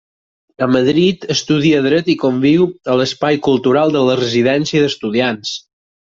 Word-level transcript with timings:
En 0.65 0.69
Madrid 0.75 1.25
estudia 1.33 1.81
dret 1.87 2.07
i 2.13 2.15
conviu 2.23 2.65
a 2.93 2.95
l'espai 3.01 3.37
cultural 3.49 3.93
de 3.97 4.01
la 4.07 4.15
Residència 4.23 4.83
d'Estudiants. 4.87 5.53